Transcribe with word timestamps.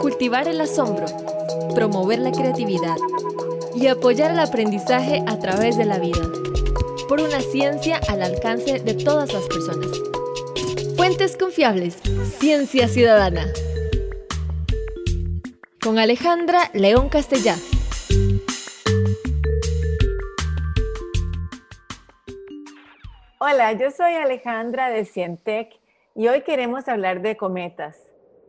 Cultivar 0.00 0.48
el 0.48 0.60
asombro, 0.60 1.06
promover 1.74 2.18
la 2.18 2.32
creatividad 2.32 2.96
y 3.74 3.88
apoyar 3.88 4.30
el 4.32 4.38
aprendizaje 4.40 5.22
a 5.26 5.38
través 5.38 5.76
de 5.76 5.84
la 5.84 5.98
vida. 5.98 6.22
Por 7.08 7.20
una 7.20 7.40
ciencia 7.40 8.00
al 8.08 8.22
alcance 8.22 8.80
de 8.80 8.94
todas 8.94 9.32
las 9.32 9.46
personas. 9.46 9.90
Fuentes 10.96 11.36
confiables. 11.36 11.98
Ciencia 12.38 12.88
Ciudadana. 12.88 13.46
Con 15.80 15.98
Alejandra 15.98 16.70
León 16.72 17.08
Castellá. 17.08 17.56
Hola, 23.38 23.72
yo 23.74 23.90
soy 23.90 24.14
Alejandra 24.14 24.88
de 24.88 25.04
Cientec 25.04 25.78
y 26.14 26.26
hoy 26.26 26.42
queremos 26.42 26.88
hablar 26.88 27.20
de 27.20 27.36
cometas. 27.36 28.05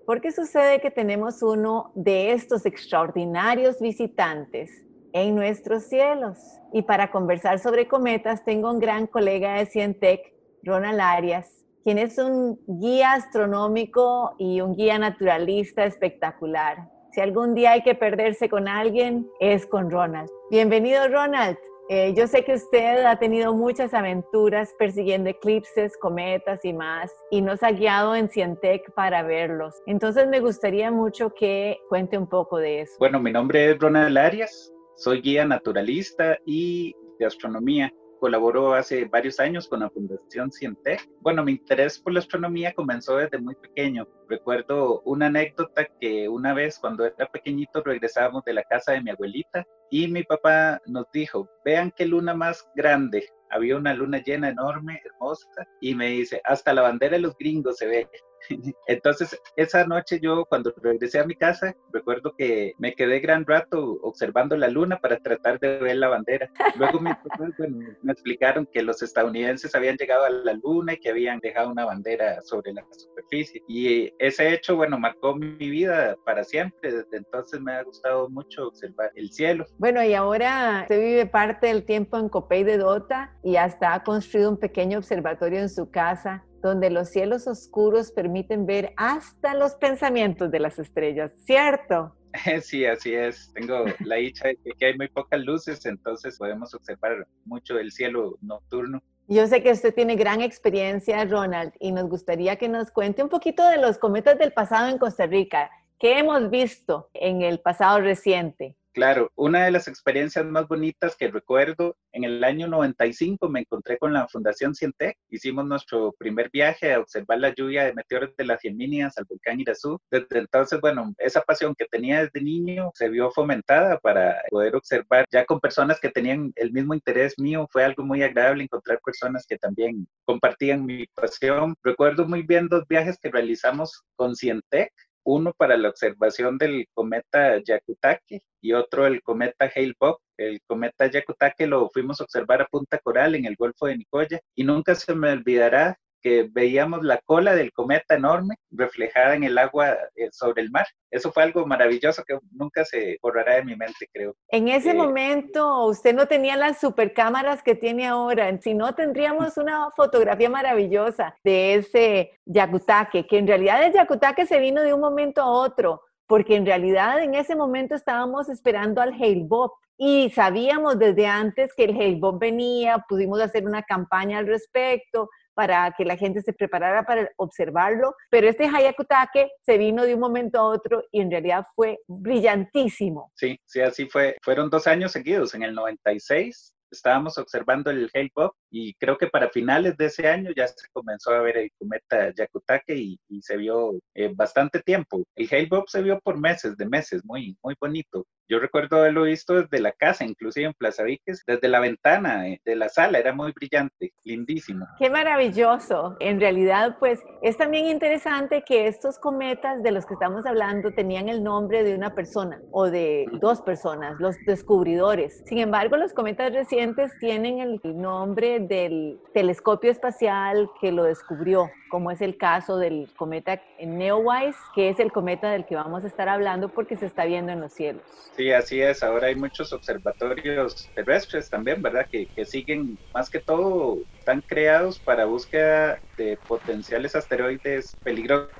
¿Por 0.07 0.21
qué 0.21 0.31
sucede 0.31 0.79
que 0.79 0.89
tenemos 0.89 1.43
uno 1.43 1.91
de 1.93 2.31
estos 2.31 2.65
extraordinarios 2.65 3.82
visitantes 3.82 4.71
en 5.11 5.36
nuestros 5.36 5.83
cielos? 5.83 6.37
Y 6.71 6.83
para 6.83 7.11
conversar 7.11 7.59
sobre 7.59 7.89
cometas 7.89 8.46
tengo 8.46 8.71
un 8.71 8.79
gran 8.79 9.07
colega 9.07 9.55
de 9.55 9.65
Cientec, 9.65 10.33
Ronald 10.63 11.01
Arias, 11.01 11.65
quien 11.83 11.97
es 11.97 12.18
un 12.19 12.57
guía 12.68 13.15
astronómico 13.15 14.33
y 14.39 14.61
un 14.61 14.77
guía 14.77 14.97
naturalista 14.97 15.83
espectacular. 15.83 16.87
Si 17.11 17.19
algún 17.19 17.54
día 17.54 17.71
hay 17.71 17.82
que 17.83 17.93
perderse 17.93 18.47
con 18.47 18.69
alguien, 18.69 19.29
es 19.41 19.65
con 19.65 19.91
Ronald. 19.91 20.29
Bienvenido, 20.49 21.05
Ronald. 21.10 21.57
Eh, 21.89 22.14
yo 22.18 22.27
sé 22.27 22.43
que 22.43 22.54
usted 22.54 23.05
ha 23.05 23.18
tenido 23.18 23.54
muchas 23.54 23.93
aventuras 23.93 24.73
persiguiendo 24.77 25.29
eclipses, 25.29 25.96
cometas 25.97 26.65
y 26.65 26.73
más, 26.73 27.10
y 27.32 27.41
nos 27.41 27.63
ha 27.63 27.71
guiado 27.71 28.13
en 28.13 28.27
Cientec 28.27 28.91
para 28.93 29.23
verlos. 29.23 29.73
Entonces 29.86 30.27
me 30.27 30.41
gustaría 30.41 30.91
mucho 30.91 31.33
que 31.33 31.79
cuente 31.87 32.17
un 32.17 32.27
poco 32.27 32.58
de 32.58 32.81
eso. 32.81 32.94
Bueno, 33.00 33.22
mi 33.22 33.31
nombre 33.31 33.72
es 33.72 33.80
Ronald 33.80 34.17
Arias, 34.17 34.73
soy 34.97 35.21
guía 35.21 35.45
naturalista 35.45 36.38
y 36.45 36.93
de 37.19 37.25
astronomía. 37.25 37.93
Colaboró 38.19 38.73
hace 38.73 39.05
varios 39.05 39.39
años 39.39 39.67
con 39.67 39.81
la 39.81 39.89
Fundación 39.89 40.51
Cientec. 40.51 41.07
Bueno, 41.21 41.43
mi 41.43 41.53
interés 41.53 41.99
por 41.99 42.13
la 42.13 42.19
astronomía 42.19 42.73
comenzó 42.73 43.17
desde 43.17 43.37
muy 43.37 43.55
pequeño. 43.55 44.07
Recuerdo 44.27 45.01
una 45.01 45.27
anécdota 45.27 45.85
que 45.99 46.27
una 46.27 46.53
vez 46.53 46.79
cuando 46.79 47.05
era 47.05 47.29
pequeñito 47.31 47.83
regresábamos 47.83 48.43
de 48.43 48.53
la 48.53 48.63
casa 48.63 48.93
de 48.93 49.01
mi 49.01 49.11
abuelita 49.11 49.65
y 49.91 50.07
mi 50.07 50.23
papá 50.23 50.81
nos 50.85 51.05
dijo, 51.13 51.47
vean 51.63 51.91
qué 51.95 52.05
luna 52.05 52.33
más 52.33 52.67
grande. 52.75 53.23
Había 53.49 53.77
una 53.77 53.93
luna 53.93 54.21
llena 54.21 54.49
enorme, 54.49 55.02
hermosa, 55.05 55.47
y 55.79 55.95
me 55.95 56.07
dice, 56.07 56.41
hasta 56.43 56.73
la 56.73 56.81
bandera 56.81 57.15
de 57.15 57.21
los 57.21 57.37
gringos 57.37 57.77
se 57.77 57.87
ve. 57.87 58.09
Entonces, 58.87 59.39
esa 59.55 59.85
noche 59.85 60.19
yo 60.19 60.45
cuando 60.45 60.73
regresé 60.81 61.19
a 61.19 61.25
mi 61.25 61.35
casa, 61.35 61.75
recuerdo 61.91 62.33
que 62.37 62.73
me 62.77 62.93
quedé 62.93 63.19
gran 63.19 63.45
rato 63.45 63.99
observando 64.01 64.55
la 64.57 64.67
luna 64.67 64.99
para 64.99 65.17
tratar 65.17 65.59
de 65.59 65.77
ver 65.79 65.97
la 65.97 66.09
bandera. 66.09 66.49
Luego 66.75 66.99
me 68.03 68.11
explicaron 68.11 68.67
que 68.71 68.81
los 68.81 69.01
estadounidenses 69.01 69.73
habían 69.75 69.97
llegado 69.97 70.25
a 70.25 70.29
la 70.29 70.53
luna 70.53 70.93
y 70.93 70.97
que 70.97 71.09
habían 71.09 71.39
dejado 71.39 71.71
una 71.71 71.85
bandera 71.85 72.41
sobre 72.41 72.73
la 72.73 72.85
superficie. 72.91 73.61
Y 73.67 74.13
ese 74.19 74.53
hecho, 74.53 74.75
bueno, 74.75 74.99
marcó 74.99 75.35
mi 75.35 75.69
vida 75.69 76.15
para 76.25 76.43
siempre. 76.43 76.91
Desde 76.91 77.17
entonces 77.17 77.59
me 77.59 77.73
ha 77.73 77.83
gustado 77.83 78.29
mucho 78.29 78.67
observar 78.67 79.11
el 79.15 79.31
cielo. 79.31 79.65
Bueno, 79.77 80.03
y 80.03 80.13
ahora 80.13 80.81
usted 80.81 80.99
vive 80.99 81.25
parte 81.25 81.67
del 81.67 81.85
tiempo 81.85 82.17
en 82.17 82.29
Copey 82.29 82.63
de 82.63 82.77
Dota 82.77 83.35
y 83.43 83.57
hasta 83.57 83.93
ha 83.93 84.03
construido 84.03 84.49
un 84.49 84.57
pequeño 84.57 84.97
observatorio 84.97 85.59
en 85.59 85.69
su 85.69 85.89
casa 85.89 86.46
donde 86.61 86.89
los 86.89 87.09
cielos 87.09 87.47
oscuros 87.47 88.11
permiten 88.11 88.66
ver 88.66 88.94
hasta 88.97 89.53
los 89.53 89.75
pensamientos 89.75 90.52
de 90.52 90.59
las 90.59 90.80
estrellas, 90.80 91.33
¿cierto? 91.45 92.16
Sí, 92.61 92.86
así 92.86 93.14
es. 93.14 93.52
Tengo 93.53 93.86
la 93.99 94.17
dicha 94.17 94.49
de 94.49 94.58
que 94.77 94.86
hay 94.86 94.97
muy 94.97 95.08
pocas 95.08 95.39
luces, 95.41 95.86
entonces 95.86 96.38
podemos 96.38 96.73
observar 96.73 97.27
mucho 97.45 97.80
el 97.80 97.91
cielo 97.91 98.38
nocturno. 98.41 99.02
Yo 99.30 99.45
sé 99.48 99.61
que 99.61 99.71
usted 99.71 99.93
tiene 99.93 100.15
gran 100.15 100.42
experiencia, 100.42 101.26
Ronald, 101.26 101.73
y 101.80 101.92
nos 101.92 102.08
gustaría 102.08 102.55
que 102.55 102.70
nos 102.70 102.92
cuente 102.92 103.21
un 103.21 103.30
poquito 103.30 103.67
de 103.67 103.77
los 103.77 103.98
cometas 103.98 104.37
del 104.37 104.54
pasado 104.54 104.87
en 104.87 104.98
Costa 104.98 105.26
Rica. 105.26 105.70
¿Qué 105.99 106.19
hemos 106.19 106.52
visto 106.52 107.09
en 107.15 107.41
el 107.41 107.59
pasado 107.59 107.99
reciente? 108.02 108.75
Claro, 108.93 109.31
una 109.35 109.65
de 109.65 109.71
las 109.71 109.87
experiencias 109.87 110.45
más 110.45 110.67
bonitas 110.67 111.15
que 111.15 111.27
recuerdo, 111.27 111.95
en 112.11 112.23
el 112.23 112.43
año 112.43 112.67
95 112.67 113.49
me 113.49 113.61
encontré 113.61 113.97
con 113.97 114.13
la 114.13 114.27
Fundación 114.27 114.75
Cientec, 114.75 115.17
hicimos 115.30 115.65
nuestro 115.65 116.13
primer 116.17 116.52
viaje 116.52 116.93
a 116.93 116.99
observar 116.99 117.39
la 117.39 117.53
lluvia 117.53 117.86
de 117.86 117.93
meteoros 117.93 118.36
de 118.36 118.45
las 118.45 118.61
Geminias 118.61 119.17
al 119.17 119.25
volcán 119.27 119.59
Irazú. 119.59 119.99
Desde 120.11 120.39
entonces, 120.39 120.80
bueno, 120.81 121.13
esa 121.17 121.41
pasión 121.41 121.73
que 121.75 121.86
tenía 121.86 122.23
desde 122.23 122.41
niño 122.41 122.91
se 122.93 123.09
vio 123.09 123.31
fomentada 123.31 123.97
para 123.99 124.39
poder 124.49 124.75
observar 124.75 125.25
ya 125.31 125.45
con 125.45 125.59
personas 125.59 125.99
que 125.99 126.09
tenían 126.09 126.52
el 126.55 126.71
mismo 126.71 126.93
interés 126.93 127.39
mío. 127.39 127.67
Fue 127.71 127.83
algo 127.83 128.03
muy 128.03 128.22
agradable 128.22 128.63
encontrar 128.63 129.00
personas 129.03 129.46
que 129.47 129.57
también 129.57 130.07
compartían 130.25 130.86
mi 130.86 131.07
pasión. 131.07 131.75
Recuerdo 131.84 132.28
muy 132.28 132.44
bien 132.44 132.68
dos 132.68 132.84
viajes 132.88 133.18
que 133.19 133.31
realizamos 133.31 134.03
con 134.16 134.36
Cientec 134.36 134.91
uno 135.28 135.54
para 135.54 135.76
la 135.76 135.90
observación 135.90 136.58
del 136.58 136.88
cometa 136.94 137.62
Yakutake 137.62 138.42
y 138.62 138.72
otro 138.72 139.06
el 139.06 139.22
cometa 139.22 139.70
Hale-Bopp. 139.74 140.22
El 140.38 140.62
cometa 140.66 141.08
Yakutake 141.08 141.68
lo 141.68 141.90
fuimos 141.90 142.22
a 142.22 142.24
observar 142.24 142.62
a 142.62 142.68
Punta 142.68 142.98
Coral 143.00 143.36
en 143.36 143.46
el 143.46 143.58
Golfo 143.58 143.88
de 143.88 143.98
Nicoya 143.98 144.40
y 144.56 144.64
nunca 144.64 144.96
se 144.96 145.14
me 145.14 145.32
olvidará 145.32 146.00
que 146.28 146.50
veíamos 146.52 147.04
la 147.04 147.20
cola 147.26 147.56
del 147.56 147.72
cometa 147.72 148.16
enorme 148.16 148.56
reflejada 148.72 149.36
en 149.36 149.46
el 149.46 149.58
agua 149.58 149.98
eh, 150.16 150.28
sobre 150.32 150.62
el 150.62 150.72
mar. 150.72 150.86
Eso 151.10 151.32
fue 151.32 151.44
algo 151.44 151.66
maravilloso 151.66 152.24
que 152.28 152.38
nunca 152.52 152.84
se 152.84 153.18
borrará 153.22 153.56
de 153.56 153.64
mi 153.64 153.78
mente, 153.78 154.10
creo. 154.12 154.36
En 154.50 154.68
ese 154.68 154.92
eh, 154.92 154.94
momento 154.94 155.86
usted 155.86 156.14
no 156.14 156.28
tenía 156.28 156.58
las 156.58 156.82
supercámaras 156.82 157.64
que 157.64 157.76
tiene 157.76 158.08
ahora, 158.08 158.56
si 158.62 158.74
no 158.74 158.94
tendríamos 158.94 159.58
una 159.58 159.90
fotografía 159.96 160.50
maravillosa 160.50 161.34
de 161.44 161.76
ese 161.76 162.32
Yakutake, 162.46 163.26
que 163.26 163.38
en 163.38 163.48
realidad 163.48 163.84
el 163.84 163.94
Yakutake 163.94 164.46
se 164.46 164.60
vino 164.60 164.82
de 164.82 164.94
un 164.94 165.00
momento 165.00 165.42
a 165.42 165.50
otro, 165.50 166.02
porque 166.28 166.58
en 166.58 166.66
realidad 166.66 167.22
en 167.24 167.36
ese 167.36 167.56
momento 167.56 167.96
estábamos 167.96 168.50
esperando 168.50 169.02
al 169.02 169.14
Hale 169.14 169.46
Bob 169.46 169.72
y 169.98 170.30
sabíamos 170.30 171.00
desde 171.00 171.26
antes 171.26 171.74
que 171.74 171.86
el 171.86 171.96
Hale 171.96 172.20
Bob 172.20 172.38
venía, 172.40 173.04
pudimos 173.10 173.40
hacer 173.40 173.66
una 173.66 173.82
campaña 173.82 174.38
al 174.38 174.48
respecto, 174.48 175.30
para 175.57 175.91
que 175.97 176.06
la 176.06 176.16
gente 176.16 176.44
se 176.44 176.53
preparara 176.53 177.03
para 177.03 177.31
observarlo, 177.38 178.13
pero 178.29 178.47
este 178.47 178.66
Hayakutake 178.66 179.50
se 179.66 179.79
vino 179.79 180.03
de 180.03 180.13
un 180.13 180.19
momento 180.19 180.59
a 180.59 180.66
otro 180.66 181.03
y 181.12 181.19
en 181.19 181.31
realidad 181.31 181.66
fue 181.75 181.97
brillantísimo. 182.07 183.31
Sí, 183.34 183.59
sí, 183.66 183.81
así 183.81 184.07
fue. 184.07 184.38
Fueron 184.44 184.69
dos 184.69 184.85
años 184.85 185.12
seguidos, 185.12 185.56
en 185.56 185.63
el 185.63 185.73
96 185.73 186.75
estábamos 186.91 187.38
observando 187.38 187.91
el 187.91 188.09
Hale-Bopp 188.13 188.56
y 188.72 188.94
creo 188.95 189.18
que 189.18 189.28
para 189.28 189.50
finales 189.50 189.97
de 189.97 190.06
ese 190.06 190.28
año 190.28 190.51
ya 190.56 190.68
se 190.68 190.88
comenzó 190.94 191.31
a 191.31 191.41
ver 191.41 191.57
el 191.57 191.72
cometa 191.78 192.34
Yakutake 192.34 192.95
y, 192.95 193.19
se 193.41 193.57
vio 193.57 194.00
eh, 194.13 194.31
bastante 194.34 194.81
tiempo. 194.81 195.24
El 195.35 195.47
Hale-Bopp 195.51 195.88
se 195.89 196.01
vio 196.01 196.19
por 196.19 196.39
meses, 196.39 196.78
de 196.78 196.88
meses, 196.88 197.24
muy, 197.25 197.57
muy 197.63 197.75
bonito. 197.79 198.25
Yo 198.50 198.59
recuerdo 198.59 198.97
haberlo 198.97 199.24
visto 199.24 199.56
desde 199.56 199.81
la 199.81 199.91
casa, 199.91 200.24
inclusive 200.24 200.68
en 200.68 200.74
Plaza 200.74 201.03
Víquez, 201.03 201.44
desde 201.46 201.68
la 201.68 201.81
ventana 201.81 202.46
de 202.63 202.75
la 202.78 202.88
sala, 202.88 203.19
era 203.19 203.34
muy 203.34 203.52
brillante, 203.52 204.13
lindísimo. 204.24 204.85
Qué 204.97 205.09
maravilloso. 205.09 206.16
En 206.22 206.40
realidad, 206.40 206.96
pues 206.97 207.19
es 207.41 207.57
también 207.57 207.88
interesante 207.88 208.63
que 208.66 208.88
estos 208.88 209.19
cometas 209.19 209.84
de 209.84 209.91
los 209.91 210.06
que 210.06 210.13
estamos 210.13 210.46
hablando 210.46 210.91
tenían 210.91 211.28
el 211.28 211.44
nombre 211.44 211.84
de 211.84 211.94
una 211.94 212.16
persona 212.16 212.62
o 212.72 212.90
de 212.90 213.25
dos 213.41 213.62
personas, 213.62 214.18
los 214.19 214.38
descubridores. 214.46 215.44
Sin 215.46 215.57
embargo, 215.57 215.97
los 215.97 216.13
cometas 216.13 216.53
recientes 216.53 217.12
tienen 217.19 217.59
el 217.59 217.81
nombre 217.84 218.62
del 218.62 219.19
telescopio 219.34 219.91
espacial 219.91 220.69
que 220.80 220.94
lo 220.94 221.03
descubrió, 221.03 221.69
como 221.88 222.12
es 222.12 222.22
el 222.22 222.38
caso 222.38 222.78
del 222.78 223.09
cometa 223.16 223.62
Neowise, 223.80 224.58
que 224.74 224.90
es 224.90 225.00
el 225.00 225.12
cometa 225.12 225.52
del 225.52 225.66
que 225.66 225.75
vamos 225.75 226.03
a 226.03 226.08
estar 226.08 226.30
hablando 226.30 226.70
porque 226.70 226.95
se 226.95 227.06
está 227.06 227.25
viendo 227.25 227.51
en 227.51 227.62
los 227.62 227.74
cielos. 227.74 228.04
Sí, 228.36 228.51
así 228.51 228.81
es. 228.81 229.04
Ahora 229.04 229.28
hay 229.28 229.36
muchos 229.36 229.74
observatorios 229.74 230.92
terrestres 230.95 231.50
también, 231.50 231.81
¿verdad? 231.81 232.07
Que, 232.12 232.28
que 232.36 232.45
siguen, 232.45 232.98
más 233.13 233.30
que 233.30 233.39
todo, 233.39 233.98
están 234.19 234.42
creados 234.42 235.00
para 235.00 235.25
búsqueda 235.25 236.00
de 236.18 236.38
potenciales 236.48 237.16
asteroides 237.16 237.98
peligrosos, 238.04 238.51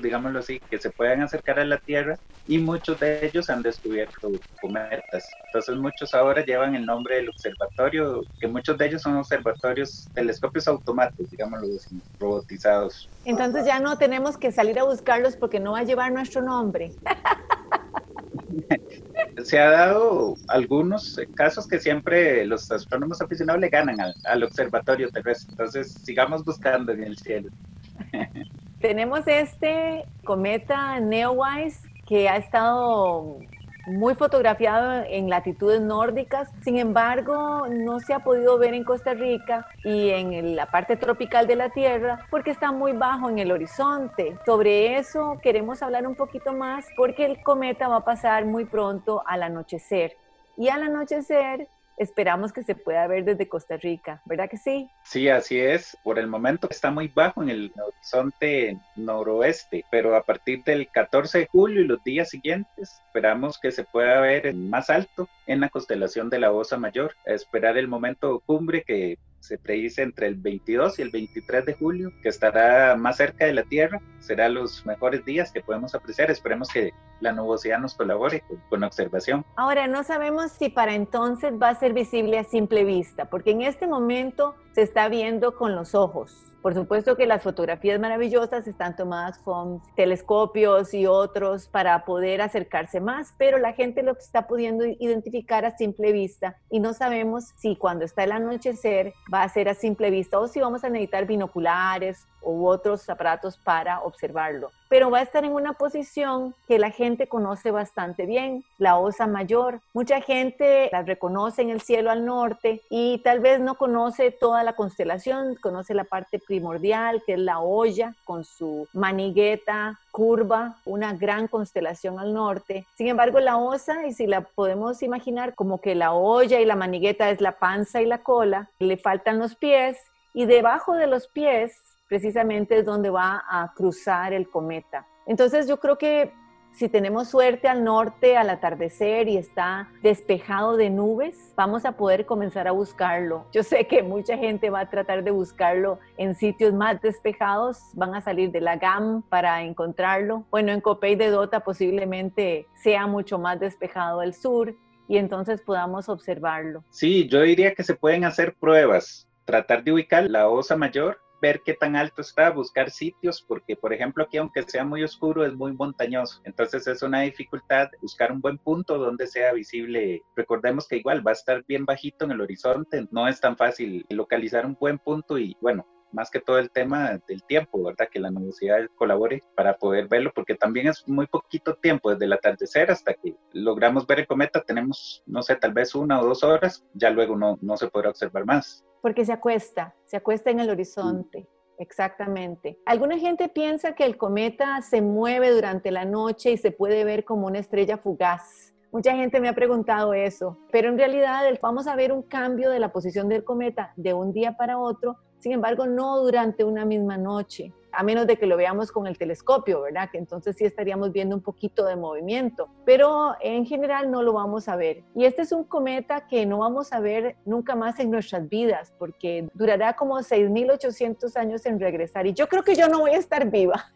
digámoslo 0.00 0.38
así, 0.38 0.60
que 0.70 0.78
se 0.78 0.90
puedan 0.90 1.22
acercar 1.22 1.58
a 1.58 1.64
la 1.64 1.78
Tierra 1.78 2.18
y 2.46 2.58
muchos 2.58 2.98
de 3.00 3.26
ellos 3.26 3.50
han 3.50 3.62
descubierto 3.62 4.30
cometas. 4.60 5.36
Entonces 5.46 5.76
muchos 5.76 6.14
ahora 6.14 6.44
llevan 6.44 6.74
el 6.74 6.86
nombre 6.86 7.16
del 7.16 7.28
observatorio, 7.28 8.22
que 8.40 8.48
muchos 8.48 8.78
de 8.78 8.86
ellos 8.86 9.02
son 9.02 9.16
observatorios, 9.16 10.10
telescopios 10.14 10.68
automáticos, 10.68 11.30
digámoslo 11.30 11.66
así, 11.76 12.00
robotizados. 12.18 13.10
Entonces 13.24 13.66
ya 13.66 13.80
no 13.80 13.98
tenemos 13.98 14.36
que 14.36 14.52
salir 14.52 14.78
a 14.78 14.84
buscarlos 14.84 15.36
porque 15.36 15.60
no 15.60 15.72
va 15.72 15.80
a 15.80 15.84
llevar 15.84 16.12
nuestro 16.12 16.42
nombre. 16.42 16.92
se 19.44 19.58
ha 19.58 19.70
dado 19.70 20.34
algunos 20.48 21.18
casos 21.34 21.66
que 21.66 21.78
siempre 21.78 22.46
los 22.46 22.70
astrónomos 22.70 23.20
aficionados 23.20 23.60
le 23.60 23.68
ganan 23.68 23.96
al, 24.24 24.42
observatorio 24.42 25.10
terrestre. 25.10 25.50
Entonces, 25.50 25.92
sigamos 26.04 26.44
buscando 26.44 26.92
en 26.92 27.04
el 27.04 27.16
cielo. 27.16 27.50
Tenemos 28.80 29.26
este 29.26 30.04
cometa 30.22 31.00
Neowise 31.00 31.88
que 32.06 32.28
ha 32.28 32.36
estado 32.36 33.38
muy 33.86 34.14
fotografiado 34.14 35.02
en 35.08 35.30
latitudes 35.30 35.80
nórdicas, 35.80 36.50
sin 36.62 36.76
embargo 36.76 37.66
no 37.70 38.00
se 38.00 38.12
ha 38.12 38.18
podido 38.18 38.58
ver 38.58 38.74
en 38.74 38.84
Costa 38.84 39.14
Rica 39.14 39.66
y 39.82 40.10
en 40.10 40.56
la 40.56 40.66
parte 40.66 40.96
tropical 40.96 41.46
de 41.46 41.56
la 41.56 41.70
Tierra 41.70 42.26
porque 42.30 42.50
está 42.50 42.70
muy 42.70 42.92
bajo 42.92 43.30
en 43.30 43.38
el 43.38 43.50
horizonte. 43.50 44.36
Sobre 44.44 44.98
eso 44.98 45.38
queremos 45.42 45.82
hablar 45.82 46.06
un 46.06 46.14
poquito 46.14 46.52
más 46.52 46.84
porque 46.96 47.24
el 47.24 47.42
cometa 47.42 47.88
va 47.88 47.96
a 47.96 48.04
pasar 48.04 48.44
muy 48.44 48.66
pronto 48.66 49.22
al 49.26 49.42
anochecer. 49.42 50.16
Y 50.58 50.68
al 50.68 50.82
anochecer 50.82 51.68
esperamos 51.96 52.52
que 52.52 52.62
se 52.62 52.74
pueda 52.74 53.06
ver 53.06 53.24
desde 53.24 53.48
Costa 53.48 53.76
Rica, 53.76 54.22
¿verdad 54.24 54.48
que 54.50 54.58
sí? 54.58 54.88
Sí, 55.02 55.28
así 55.28 55.58
es. 55.58 55.96
Por 56.02 56.18
el 56.18 56.26
momento 56.26 56.68
está 56.70 56.90
muy 56.90 57.08
bajo 57.08 57.42
en 57.42 57.50
el 57.50 57.72
horizonte 57.76 58.78
noroeste, 58.96 59.84
pero 59.90 60.14
a 60.16 60.22
partir 60.22 60.62
del 60.64 60.88
14 60.88 61.40
de 61.40 61.46
julio 61.46 61.82
y 61.82 61.86
los 61.86 62.02
días 62.04 62.30
siguientes 62.30 63.00
esperamos 63.06 63.58
que 63.58 63.70
se 63.70 63.84
pueda 63.84 64.20
ver 64.20 64.54
más 64.54 64.90
alto 64.90 65.28
en 65.46 65.60
la 65.60 65.68
constelación 65.68 66.28
de 66.30 66.38
la 66.38 66.52
Osa 66.52 66.76
Mayor, 66.76 67.14
a 67.26 67.32
esperar 67.32 67.78
el 67.78 67.88
momento 67.88 68.42
cumbre 68.46 68.82
que 68.82 69.18
se 69.46 69.58
predice 69.58 70.02
entre 70.02 70.26
el 70.26 70.34
22 70.34 70.98
y 70.98 71.02
el 71.02 71.10
23 71.10 71.64
de 71.64 71.74
julio, 71.74 72.12
que 72.22 72.28
estará 72.28 72.96
más 72.96 73.16
cerca 73.16 73.46
de 73.46 73.54
la 73.54 73.62
Tierra. 73.62 74.00
Será 74.18 74.48
los 74.48 74.84
mejores 74.84 75.24
días 75.24 75.52
que 75.52 75.60
podemos 75.60 75.94
apreciar. 75.94 76.30
Esperemos 76.30 76.68
que 76.68 76.92
la 77.20 77.32
nubosidad 77.32 77.78
nos 77.78 77.94
colabore 77.94 78.42
con, 78.68 78.80
la 78.80 78.88
observación. 78.88 79.44
Ahora, 79.56 79.86
no 79.86 80.02
sabemos 80.02 80.50
si 80.50 80.68
para 80.68 80.94
entonces 80.94 81.52
va 81.60 81.68
a 81.68 81.74
ser 81.76 81.92
visible 81.92 82.38
a 82.38 82.44
simple 82.44 82.84
vista, 82.84 83.26
porque 83.26 83.52
en 83.52 83.62
este 83.62 83.86
momento 83.86 84.56
se 84.76 84.82
está 84.82 85.08
viendo 85.08 85.56
con 85.56 85.74
los 85.74 85.94
ojos. 85.94 86.52
Por 86.60 86.74
supuesto 86.74 87.16
que 87.16 87.26
las 87.26 87.42
fotografías 87.42 87.98
maravillosas 87.98 88.66
están 88.66 88.94
tomadas 88.94 89.38
con 89.38 89.80
telescopios 89.94 90.92
y 90.92 91.06
otros 91.06 91.66
para 91.66 92.04
poder 92.04 92.42
acercarse 92.42 93.00
más, 93.00 93.32
pero 93.38 93.56
la 93.56 93.72
gente 93.72 94.02
lo 94.02 94.12
está 94.12 94.46
pudiendo 94.46 94.84
identificar 94.84 95.64
a 95.64 95.78
simple 95.78 96.12
vista 96.12 96.58
y 96.70 96.80
no 96.80 96.92
sabemos 96.92 97.54
si 97.56 97.76
cuando 97.76 98.04
está 98.04 98.24
el 98.24 98.32
anochecer 98.32 99.14
va 99.32 99.44
a 99.44 99.48
ser 99.48 99.70
a 99.70 99.74
simple 99.74 100.10
vista 100.10 100.38
o 100.38 100.46
si 100.46 100.60
vamos 100.60 100.84
a 100.84 100.90
necesitar 100.90 101.26
binoculares 101.26 102.28
u 102.46 102.66
otros 102.66 103.08
aparatos 103.10 103.58
para 103.58 104.00
observarlo. 104.00 104.70
Pero 104.88 105.10
va 105.10 105.18
a 105.18 105.22
estar 105.22 105.44
en 105.44 105.52
una 105.52 105.72
posición 105.72 106.54
que 106.68 106.78
la 106.78 106.90
gente 106.90 107.26
conoce 107.26 107.72
bastante 107.72 108.24
bien, 108.24 108.64
la 108.78 108.98
Osa 108.98 109.26
Mayor. 109.26 109.80
Mucha 109.92 110.20
gente 110.20 110.88
la 110.92 111.02
reconoce 111.02 111.62
en 111.62 111.70
el 111.70 111.80
cielo 111.80 112.10
al 112.10 112.24
norte 112.24 112.82
y 112.88 113.18
tal 113.18 113.40
vez 113.40 113.58
no 113.58 113.74
conoce 113.74 114.30
toda 114.30 114.62
la 114.62 114.74
constelación, 114.74 115.56
conoce 115.56 115.92
la 115.92 116.04
parte 116.04 116.38
primordial, 116.38 117.22
que 117.26 117.32
es 117.32 117.40
la 117.40 117.58
olla 117.58 118.14
con 118.24 118.44
su 118.44 118.86
manigueta 118.92 119.98
curva, 120.12 120.76
una 120.84 121.12
gran 121.12 121.48
constelación 121.48 122.18
al 122.18 122.32
norte. 122.32 122.86
Sin 122.96 123.08
embargo, 123.08 123.40
la 123.40 123.58
osa, 123.58 124.06
y 124.06 124.14
si 124.14 124.26
la 124.26 124.42
podemos 124.42 125.02
imaginar 125.02 125.54
como 125.54 125.80
que 125.80 125.94
la 125.94 126.12
olla 126.12 126.60
y 126.60 126.64
la 126.64 126.76
manigueta 126.76 127.28
es 127.28 127.40
la 127.40 127.52
panza 127.58 128.00
y 128.00 128.06
la 128.06 128.18
cola, 128.18 128.70
le 128.78 128.96
faltan 128.96 129.38
los 129.38 129.56
pies 129.56 129.98
y 130.32 130.44
debajo 130.46 130.94
de 130.94 131.06
los 131.06 131.26
pies 131.28 131.76
precisamente 132.08 132.78
es 132.78 132.84
donde 132.84 133.10
va 133.10 133.44
a 133.48 133.72
cruzar 133.74 134.32
el 134.32 134.48
cometa. 134.48 135.06
Entonces 135.26 135.66
yo 135.66 135.78
creo 135.78 135.98
que 135.98 136.32
si 136.76 136.90
tenemos 136.90 137.30
suerte 137.30 137.68
al 137.68 137.84
norte 137.84 138.36
al 138.36 138.50
atardecer 138.50 139.28
y 139.28 139.38
está 139.38 139.88
despejado 140.02 140.76
de 140.76 140.90
nubes, 140.90 141.54
vamos 141.56 141.86
a 141.86 141.92
poder 141.92 142.26
comenzar 142.26 142.68
a 142.68 142.72
buscarlo. 142.72 143.46
Yo 143.50 143.62
sé 143.62 143.86
que 143.86 144.02
mucha 144.02 144.36
gente 144.36 144.68
va 144.68 144.80
a 144.80 144.90
tratar 144.90 145.24
de 145.24 145.30
buscarlo 145.30 145.98
en 146.18 146.34
sitios 146.34 146.74
más 146.74 147.00
despejados, 147.00 147.78
van 147.94 148.14
a 148.14 148.20
salir 148.20 148.50
de 148.50 148.60
la 148.60 148.76
GAM 148.76 149.22
para 149.22 149.62
encontrarlo. 149.62 150.44
Bueno, 150.50 150.70
en 150.70 150.82
Copey 150.82 151.16
de 151.16 151.30
Dota 151.30 151.60
posiblemente 151.60 152.66
sea 152.74 153.06
mucho 153.06 153.38
más 153.38 153.58
despejado 153.58 154.20
el 154.20 154.34
sur 154.34 154.74
y 155.08 155.16
entonces 155.16 155.62
podamos 155.62 156.10
observarlo. 156.10 156.84
Sí, 156.90 157.26
yo 157.26 157.40
diría 157.40 157.74
que 157.74 157.84
se 157.84 157.94
pueden 157.94 158.24
hacer 158.24 158.54
pruebas, 158.54 159.26
tratar 159.46 159.82
de 159.82 159.92
ubicar 159.92 160.28
la 160.28 160.48
osa 160.48 160.76
mayor 160.76 161.18
ver 161.40 161.62
qué 161.64 161.74
tan 161.74 161.96
alto 161.96 162.22
está, 162.22 162.50
buscar 162.50 162.90
sitios, 162.90 163.44
porque 163.46 163.76
por 163.76 163.92
ejemplo 163.92 164.24
aquí 164.24 164.38
aunque 164.38 164.62
sea 164.62 164.84
muy 164.84 165.02
oscuro 165.02 165.44
es 165.44 165.54
muy 165.54 165.72
montañoso, 165.72 166.40
entonces 166.44 166.86
es 166.86 167.02
una 167.02 167.22
dificultad 167.22 167.88
buscar 168.00 168.32
un 168.32 168.40
buen 168.40 168.58
punto 168.58 168.98
donde 168.98 169.26
sea 169.26 169.52
visible. 169.52 170.22
Recordemos 170.34 170.86
que 170.88 170.96
igual 170.96 171.26
va 171.26 171.32
a 171.32 171.34
estar 171.34 171.64
bien 171.66 171.84
bajito 171.84 172.24
en 172.24 172.32
el 172.32 172.40
horizonte, 172.40 173.06
no 173.10 173.28
es 173.28 173.40
tan 173.40 173.56
fácil 173.56 174.06
localizar 174.10 174.66
un 174.66 174.76
buen 174.78 174.98
punto 174.98 175.38
y 175.38 175.56
bueno, 175.60 175.86
más 176.12 176.30
que 176.30 176.40
todo 176.40 176.58
el 176.58 176.70
tema 176.70 177.20
del 177.26 177.42
tiempo, 177.44 177.82
¿verdad? 177.82 178.08
Que 178.10 178.20
la 178.20 178.30
universidad 178.30 178.86
colabore 178.96 179.42
para 179.54 179.76
poder 179.76 180.08
verlo, 180.08 180.32
porque 180.34 180.54
también 180.54 180.88
es 180.88 181.06
muy 181.06 181.26
poquito 181.26 181.74
tiempo, 181.74 182.10
desde 182.10 182.24
el 182.24 182.32
atardecer 182.32 182.90
hasta 182.90 183.14
que 183.14 183.34
logramos 183.52 184.06
ver 184.06 184.20
el 184.20 184.26
cometa, 184.26 184.62
tenemos, 184.62 185.22
no 185.26 185.42
sé, 185.42 185.56
tal 185.56 185.72
vez 185.72 185.94
una 185.94 186.20
o 186.20 186.26
dos 186.26 186.42
horas, 186.42 186.84
ya 186.94 187.10
luego 187.10 187.36
no, 187.36 187.58
no 187.60 187.76
se 187.76 187.88
podrá 187.88 188.10
observar 188.10 188.46
más. 188.46 188.84
Porque 189.06 189.24
se 189.24 189.32
acuesta, 189.32 189.94
se 190.04 190.16
acuesta 190.16 190.50
en 190.50 190.58
el 190.58 190.68
horizonte. 190.68 191.46
Exactamente. 191.78 192.80
Alguna 192.84 193.16
gente 193.20 193.48
piensa 193.48 193.94
que 193.94 194.04
el 194.04 194.16
cometa 194.16 194.82
se 194.82 195.00
mueve 195.00 195.50
durante 195.50 195.92
la 195.92 196.04
noche 196.04 196.50
y 196.50 196.56
se 196.56 196.72
puede 196.72 197.04
ver 197.04 197.24
como 197.24 197.46
una 197.46 197.60
estrella 197.60 197.98
fugaz. 197.98 198.74
Mucha 198.90 199.14
gente 199.14 199.38
me 199.38 199.48
ha 199.48 199.54
preguntado 199.54 200.12
eso, 200.12 200.58
pero 200.72 200.88
en 200.88 200.98
realidad 200.98 201.44
vamos 201.62 201.86
a 201.86 201.94
ver 201.94 202.10
un 202.10 202.22
cambio 202.22 202.68
de 202.68 202.80
la 202.80 202.90
posición 202.90 203.28
del 203.28 203.44
cometa 203.44 203.92
de 203.94 204.12
un 204.12 204.32
día 204.32 204.56
para 204.56 204.76
otro, 204.76 205.18
sin 205.38 205.52
embargo 205.52 205.86
no 205.86 206.20
durante 206.20 206.64
una 206.64 206.84
misma 206.84 207.16
noche 207.16 207.72
a 207.96 208.02
menos 208.02 208.26
de 208.26 208.36
que 208.36 208.46
lo 208.46 208.56
veamos 208.56 208.92
con 208.92 209.06
el 209.06 209.16
telescopio, 209.16 209.80
¿verdad? 209.80 210.10
Que 210.10 210.18
entonces 210.18 210.56
sí 210.56 210.64
estaríamos 210.64 211.12
viendo 211.12 211.34
un 211.34 211.42
poquito 211.42 211.86
de 211.86 211.96
movimiento, 211.96 212.68
pero 212.84 213.34
en 213.40 213.64
general 213.64 214.10
no 214.10 214.22
lo 214.22 214.34
vamos 214.34 214.68
a 214.68 214.76
ver. 214.76 215.02
Y 215.14 215.24
este 215.24 215.42
es 215.42 215.52
un 215.52 215.64
cometa 215.64 216.26
que 216.26 216.44
no 216.44 216.58
vamos 216.58 216.92
a 216.92 217.00
ver 217.00 217.36
nunca 217.46 217.74
más 217.74 217.98
en 217.98 218.10
nuestras 218.10 218.48
vidas, 218.48 218.92
porque 218.98 219.48
durará 219.54 219.94
como 219.96 220.18
6.800 220.18 221.36
años 221.36 221.64
en 221.64 221.80
regresar. 221.80 222.26
Y 222.26 222.34
yo 222.34 222.48
creo 222.48 222.62
que 222.62 222.74
yo 222.74 222.86
no 222.88 223.00
voy 223.00 223.12
a 223.12 223.18
estar 223.18 223.50
viva. 223.50 223.86